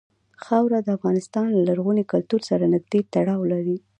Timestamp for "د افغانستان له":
0.83-1.61